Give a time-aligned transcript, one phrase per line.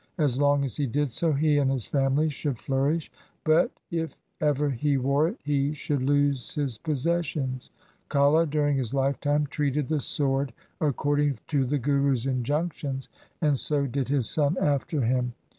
[0.17, 3.11] As long as he did so, he and his family should flourish,
[3.43, 7.69] but, if ever he wore it, he should lose his possessions.
[8.09, 13.09] Kalha during his lifetime treated the sword according to the Guru's injunc tions,
[13.41, 15.33] and so did his son after him.